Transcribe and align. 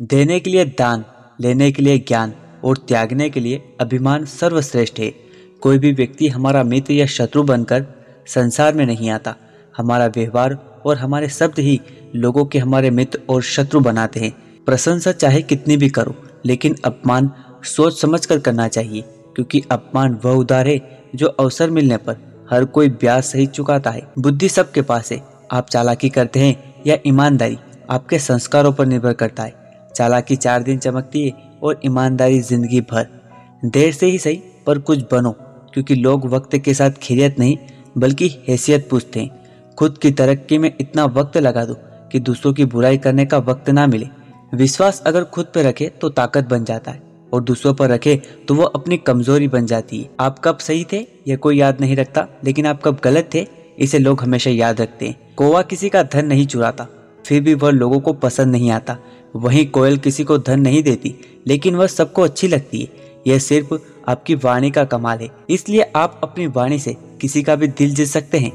देने 0.00 0.40
के 0.40 0.50
लिए 0.50 0.64
दान, 0.64 1.04
लेने 1.40 1.72
के 1.72 1.82
लिए 1.82 1.98
ज्ञान 1.98 2.32
और 2.64 2.76
त्यागने 2.76 3.30
के 3.30 3.40
लिए 3.40 3.62
अभिमान 3.80 4.24
सर्वश्रेष्ठ 4.24 4.98
है। 5.00 5.12
कोई 5.60 5.78
भी 5.78 5.92
व्यक्ति 5.92 6.28
हमारा 6.28 6.62
मित्र 6.62 6.92
या 6.92 7.06
शत्रु 7.06 7.42
बनकर 7.42 7.84
संसार 8.26 8.74
में 8.74 8.86
नहीं 8.86 9.10
आता। 9.10 9.34
हमारा 9.76 10.06
व्यवहार 10.06 10.56
और 10.86 10.96
हमारे 10.96 11.28
शब्द 11.28 11.58
ही 11.58 11.80
लोगों 12.14 12.44
के 12.44 12.58
हमारे 12.58 12.90
मित्र 12.90 13.20
और 13.28 13.42
शत्रु 13.42 13.80
बनाते 13.80 14.20
हैं। 14.20 14.32
प्रशंसा 14.66 15.12
चाहे 15.12 15.42
कितनी 15.42 15.76
भी 15.76 15.88
करो, 15.88 16.14
लेकिन 16.46 16.76
अपमान 16.84 17.30
सोच 17.66 18.00
समझ 18.00 18.24
कर 18.26 18.38
करना 18.38 18.68
चाहिए, 18.68 19.02
क्योंकि 19.34 19.62
अपमान 19.70 20.18
वह 20.24 20.32
उदार 20.32 20.68
है 20.68 21.04
जो 21.14 21.26
अवसर 21.26 21.70
मिलने 21.70 21.96
पर 21.96 22.16
हर 22.50 22.64
कोई 22.64 22.88
ब्याज 22.88 23.22
सही 23.22 23.46
चुकाता 23.46 23.90
है। 23.90 24.02
बुद्धि 24.18 24.48
सबके 24.48 24.82
पास 24.82 25.12
है, 25.12 25.22
आप 25.52 25.68
चालाकी 25.68 26.08
करते 26.08 26.40
हैं 26.40 26.74
या 26.86 26.98
ईमानदारी 27.06 27.58
आपके 27.90 28.18
संस्कारों 28.18 28.72
पर 28.72 28.86
निर्भर 28.86 29.12
करता 29.12 29.42
है। 29.42 29.58
चालाकी 29.94 30.36
चार 30.36 30.62
दिन 30.62 30.78
चमकती 30.78 31.24
है 31.24 31.32
और 31.62 31.80
ईमानदारी 31.84 32.40
ज़िंदगी 32.40 32.80
भर। 32.82 33.06
देर 33.64 33.92
से 33.92 34.06
ही 34.06 34.18
सही, 34.18 34.42
पर 34.66 34.78
कुछ 34.80 35.04
बनो, 35.12 35.30
क्योंकि 35.74 35.94
लोग 35.94 36.26
वक्त 36.28 36.56
के 36.56 36.74
साथ 36.74 36.90
खिरियत 37.02 37.38
नहीं, 37.38 37.56
बल्कि 37.98 38.28
हैसियत 38.48 38.88
पूछते 38.90 39.20
हैं। 39.20 39.74
खुद 39.78 39.98
की 39.98 40.10
तरक्की 40.12 40.58
में 40.58 40.72
इतना 40.72 41.04
वक्त 41.06 41.36
लगा 41.38 41.64
दो 41.64 41.74
कि 42.12 42.20
दूसरों 42.20 42.52
की 42.52 42.64
बुराई 42.66 42.98
करने 42.98 43.26
का 43.26 43.38
वक्त 43.40 43.70
ना 43.70 43.86
मिले। 43.86 44.08
विश्वास 44.52 45.02
अगर 45.06 45.24
खुद 45.26 45.46
पर 45.46 45.64
रखे 45.64 45.88
तो 46.00 46.08
ताकत 46.10 46.44
बन 46.44 46.64
जाता 46.64 46.90
है, 46.90 47.02
और 47.32 47.42
दूसरों 47.42 47.74
पर 47.74 47.90
रखे 47.90 48.16
तो 48.48 48.54
वो 48.54 48.64
अपनी 48.64 48.96
कमज़ोरी 48.98 49.48
बन 49.48 49.66
जाती 49.66 50.00
है। 50.00 50.08
आप 50.20 50.38
कब 50.38 50.58
सही 50.58 50.84
थे, 50.92 51.06
यह 51.28 51.36
कोई 51.36 51.58
याद 51.58 51.80
नहीं 51.80 51.96
रखता, 51.96 52.26
लेकिन 52.44 52.66
आप 52.66 52.82
कब 52.84 53.00
गलत 53.04 53.30
थे, 53.34 53.46
इसे 53.78 53.98
लोग 53.98 54.22
हमेशा 54.22 54.50
याद 54.50 54.80
रखते 54.80 55.08
हैं। 55.08 55.34
कोवा 55.36 55.62
किसी 55.62 55.88
का 55.88 56.02
धन 56.04 56.26
नहीं 56.26 56.46
चुराता, 56.46 56.86
फिर 57.24 57.42
भी 57.42 57.54
वह 57.54 57.70
लोगों 57.70 58.00
को 58.00 58.12
पसंद 58.14 58.52
नहीं 58.52 58.70
आता 58.70 58.96
वहीं 59.36 59.66
कोयल 59.66 59.96
किसी 59.96 60.24
को 60.24 60.38
धन 60.38 60.60
नहीं 60.60 60.82
देती, 60.82 61.14
लेकिन 61.46 61.76
वह 61.76 61.86
सबको 61.86 62.22
अच्छी 62.22 62.48
लगती 62.48 62.80
है। 62.80 62.88
यह 63.26 63.38
सिर्फ़ 63.38 63.74
आपकी 64.08 64.34
वाणी 64.34 64.70
का 64.70 64.84
कमाल 64.84 65.18
है। 65.18 65.28
इसलिए 65.50 65.92
आप 65.96 66.20
अपनी 66.22 66.46
वाणी 66.46 66.78
से 66.78 66.96
किसी 67.20 67.42
का 67.42 67.54
भी 67.56 67.68
दिल 67.68 67.94
जीत 67.94 68.08
सकते 68.08 68.38
हैं। 68.38 68.52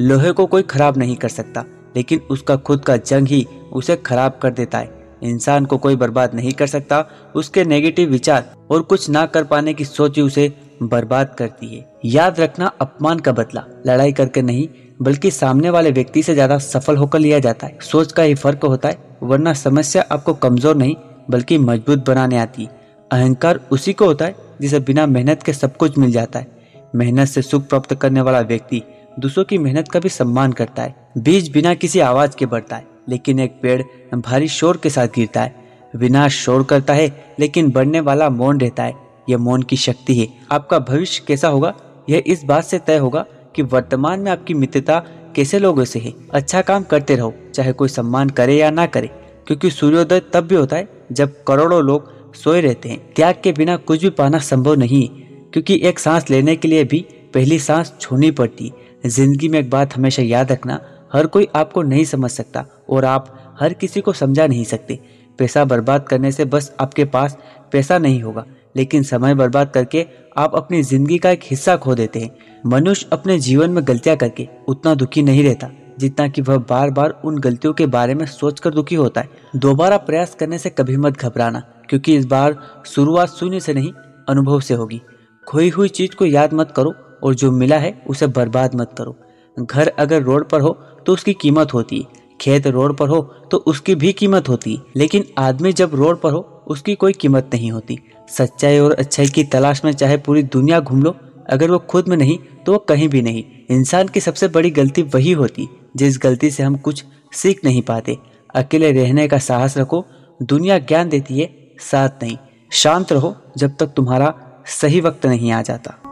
लोहे 0.00 0.32
को 0.32 0.46
कोई 0.46 0.62
खराब 0.62 0.98
नहीं 0.98 1.16
कर 1.16 1.28
सकता, 1.28 1.64
लेकिन 1.96 2.20
उसका 2.30 2.56
खुद 2.56 2.84
का 2.84 2.96
जंग 2.96 3.28
ही 3.28 3.46
उसे 3.72 3.96
खराब 3.96 4.38
कर 4.42 4.50
देता 4.50 4.78
है। 4.78 4.94
इंसान 5.22 5.64
को 5.64 5.78
कोई 5.78 5.96
बर्बाद 5.96 6.34
नहीं 6.34 6.52
कर 6.52 6.66
सकता, 6.66 7.04
उसके 7.34 7.64
नेगेटिव 7.64 8.10
विचार 8.10 8.52
और 8.70 8.82
कुछ 8.82 9.08
ना 9.10 9.24
कर 9.26 9.44
पाने 9.44 9.74
की 9.74 9.84
सोच 9.84 10.16
ही 10.16 10.22
उसे 10.22 10.52
बर्बाद 10.82 11.34
करती 11.38 11.66
है 11.66 11.84
याद 12.04 12.40
रखना, 12.40 12.66
अपमान 12.80 13.18
का 13.18 13.32
बदला। 13.32 13.64
लड़ाई 13.86 14.12
करके 14.12 14.42
नहीं, 14.42 14.68
बल्कि 15.02 15.30
सामने 15.30 15.70
वाले 15.70 15.90
व्यक्ति 15.90 16.22
से 16.22 16.34
ज़्यादा 16.34 16.58
सफल 16.58 16.96
होकर 16.96 17.18
लिया 17.18 17.38
जाता 17.38 17.66
है। 17.66 17.78
सोच 17.82 18.12
का 18.12 18.22
ही 18.22 18.34
फ़र्क 18.34 18.64
होता 18.64 18.88
है, 18.88 18.98
वरना 19.22 19.52
समस्या 19.54 20.04
आपको 20.12 20.34
कमज़ोर 20.34 20.76
नहीं, 20.76 20.96
बल्कि 21.30 21.58
मज़बूत 21.58 22.06
बनाने 22.06 22.38
आती 22.38 22.64
है। 22.64 22.80
अहंकार 23.10 23.60
उसी 23.72 23.92
को 23.92 24.06
होता 24.06 24.24
है, 24.24 24.34
जिसे 24.60 24.80
बिना 24.80 25.06
मेहनत 25.06 25.42
के 25.42 25.52
सब 25.52 25.76
कुछ 25.76 25.98
मिल 25.98 26.10
जाता 26.10 26.38
है। 26.38 26.54
मेहनत 26.94 27.28
से 27.28 27.42
सुख 27.42 27.68
प्राप्त 27.68 27.94
करने 27.94 28.20
वाला 28.20 28.40
व्यक्ति 28.40 28.82
दूसरों 29.20 29.44
की 29.44 29.58
मेहनत 29.58 29.88
का 29.88 30.00
भी 30.00 30.08
सम्मान 30.08 30.52
करता 30.52 30.82
है। 30.82 30.94
बीज 31.18 31.52
बिना 31.52 31.74
किसी 31.74 32.00
आवाज़ 32.00 32.36
के 32.36 32.46
बढ़ता 32.46 32.76
है, 32.76 32.86
लेकिन 33.08 33.40
एक 33.40 33.58
पेड़ 33.62 33.82
भारी 34.14 34.48
शोर 34.48 34.76
के 34.76 34.90
साथ 34.90 35.08
गिरता 35.08 35.42
है। 35.42 35.54
विनाश 35.96 36.36
शोर 36.36 36.62
करता 36.62 36.94
है, 36.94 37.10
लेकिन 37.38 37.70
बढ़ने 37.70 38.00
वाला 38.00 38.28
मौन 38.30 38.60
रहता 38.60 38.82
है। 38.82 38.94
यह 39.28 39.38
मौन 39.38 39.62
की 39.62 39.76
शक्ति 39.76 40.14
है। 40.14 40.28
आपका 40.52 40.78
भविष्य 40.80 41.24
कैसा 41.28 41.48
होगा? 41.48 41.74
यह 42.10 42.22
इस 42.26 42.44
बात 42.44 42.64
से 42.64 42.78
तय 42.78 42.98
होगा 42.98 43.24
कि 43.56 43.62
वर्तमान 43.64 44.20
में 44.20 44.30
आपकी 44.30 44.54
मित्रता 44.54 44.98
कैसे 45.36 45.58
लोगों 45.58 45.84
से 45.84 45.98
है। 45.98 46.12
अच्छा 46.30 46.60
काम 46.62 46.82
करते 46.82 47.16
रहो, 47.16 47.32
चाहे 47.54 47.72
कोई 47.72 47.88
सम्मान 47.88 48.30
करे 48.30 48.56
या 48.56 48.70
ना 48.70 48.86
करे, 48.86 49.10
क्योंकि 49.46 49.70
सूर्योदय 49.70 50.20
तब 50.32 50.46
भी 50.46 50.54
होता 50.54 50.76
है 50.76 50.88
जब 51.12 51.42
करोड़ों 51.44 51.82
लोग 51.82 52.14
सोए 52.34 52.60
रहते 52.60 52.88
हैं। 52.88 53.00
त्याग 53.16 53.40
के 53.44 53.52
बिना 53.52 53.76
कुछ 53.78 54.02
भी 54.02 54.10
पाना 54.10 54.38
संभव 54.40 54.74
नहीं 54.74 55.02
है, 55.02 55.24
क्योंकि 55.52 55.80
एक 55.84 55.98
सांस 55.98 56.30
लेने 56.30 56.56
के 56.56 56.68
लिए 56.68 56.84
भी 56.84 57.04
पहली 57.34 57.58
सांस 57.58 57.92
छोड़नी 58.00 58.30
पड़ती 58.30 58.66
है। 58.66 58.84
ज़िंदगी 59.06 59.48
में 59.48 59.58
एक 59.58 59.70
बात 59.70 59.96
हमेशा 59.96 60.22
याद 60.22 60.52
रखना, 60.52 60.80
हर 61.12 61.26
कोई 61.26 61.48
आपको 61.54 61.82
नहीं 61.82 62.04
समझ 62.04 62.30
सकता 62.30 62.64
और 62.90 63.04
आप 63.04 63.32
हर 63.60 63.72
किसी 63.72 64.00
को 64.00 64.12
समझा 64.12 64.46
नहीं 64.46 64.64
सकते। 64.64 64.98
पैसा 65.38 65.64
बर्बाद 65.64 66.06
करने 66.08 66.32
से 66.32 66.44
बस 66.44 66.72
आपके 66.80 67.04
पास 67.06 67.36
पैसा 67.72 67.98
नहीं 67.98 68.22
होगा। 68.22 68.44
लेकिन 68.76 69.02
समय 69.02 69.34
बर्बाद 69.34 69.70
करके 69.70 70.06
आप 70.36 70.54
अपनी 70.54 70.82
ज़िंदगी 70.82 71.18
का 71.18 71.30
एक 71.30 71.40
हिस्सा 71.44 71.76
खो 71.76 71.94
देते 71.94 72.20
हैं। 72.20 72.30
मनुष्य 72.66 73.08
अपने 73.12 73.38
जीवन 73.38 73.70
में 73.70 73.82
गलतियाँ 73.88 74.16
करके 74.16 74.48
उतना 74.68 74.94
दुखी 74.94 75.22
नहीं 75.22 75.42
रहता, 75.44 75.70
जितना 75.98 76.26
कि 76.28 76.42
वह 76.42 76.56
बार 76.70 76.90
बार 76.90 77.20
उन 77.24 77.38
गलतियों 77.38 77.72
के 77.72 77.86
बारे 77.86 78.14
में 78.14 78.24
सोचकर 78.26 78.70
दुखी 78.70 78.94
होता 78.94 79.20
है। 79.20 79.28
दोबारा 79.56 79.96
प्रयास 79.98 80.34
करने 80.34 80.58
से 80.58 80.70
कभी 80.70 80.96
मत 80.96 81.16
घबराना, 81.16 81.62
क्योंकि 81.88 82.16
इस 82.16 82.26
बार 82.26 82.56
शुरुआत 82.86 83.28
शून्य 83.30 83.60
से 83.60 83.74
नहीं, 83.74 83.92
अनुभव 84.28 84.60
से 84.60 84.74
होगी। 84.74 85.00
खोई 85.46 85.68
हुई 85.68 85.88
चीज़ 85.90 86.16
को 86.16 86.24
याद 86.24 86.54
मत 86.54 86.72
करो 86.76 86.94
और 87.22 87.34
जो 87.34 87.50
मिला 87.52 87.78
है 87.78 87.92
उसे 88.08 88.26
बर्बाद 88.28 88.74
मत 88.74 88.94
करो। 88.98 89.16
घर 89.56 89.88
अगर 89.88 90.22
रोड 90.22 90.48
पर 90.48 90.60
हो 90.60 90.70
तो 91.06 91.12
उसकी 91.12 91.32
कीमत 91.34 91.74
होती 91.74 91.98
है। 91.98 92.24
खेत 92.40 92.66
रोड 92.66 92.96
पर 92.96 93.08
हो 93.08 93.20
तो 93.50 93.56
उसकी 93.66 93.94
भी 93.94 94.12
कीमत 94.12 94.48
होती 94.48 94.74
है। 94.74 94.82
लेकिन 94.96 95.24
आदमी 95.38 95.72
जब 95.72 95.94
रोड 95.94 96.20
पर 96.20 96.32
हो 96.32 96.40
उसकी 96.66 96.94
कोई 96.94 97.12
कीमत 97.12 97.50
नहीं 97.54 97.70
होती। 97.72 97.98
सच्चाई 98.28 98.78
और 98.78 98.92
अच्छाई 98.92 99.26
की 99.26 99.44
तलाश 99.44 99.84
में 99.84 99.92
चाहे 99.92 100.16
पूरी 100.16 100.42
दुनिया 100.42 100.80
घूम 100.80 101.02
लो, 101.02 101.16
अगर 101.50 101.70
वो 101.70 101.78
खुद 101.78 102.08
में 102.08 102.16
नहीं 102.16 102.38
तो 102.66 102.72
वो 102.72 102.78
कहीं 102.78 103.08
भी 103.08 103.22
नहीं। 103.22 103.44
इंसान 103.70 104.08
की 104.08 104.20
सबसे 104.20 104.48
बड़ी 104.48 104.70
गलती 104.70 105.02
वही 105.02 105.32
होती, 105.32 105.68
जिस 105.96 106.18
गलती 106.22 106.50
से 106.50 106.62
हम 106.62 106.76
कुछ 106.76 107.04
सीख 107.32 107.64
नहीं 107.64 107.82
पाते। 107.82 108.16
अकेले 108.54 108.92
रहने 108.92 109.28
का 109.28 109.38
साहस 109.38 109.78
रखो, 109.78 110.04
दुनिया 110.42 110.78
ज्ञान 110.78 111.08
देती 111.08 111.38
है, 111.40 111.50
साथ 111.80 112.22
नहीं। 112.22 112.36
शांत 112.72 113.12
रहो, 113.12 113.36
जब 113.56 113.76
तक 113.76 113.86
तुम्हारा 113.86 114.34
सही 114.66 115.00
वक्त 115.00 115.26
नहीं 115.26 115.52
आ 115.52 115.62
जाता। 115.62 116.05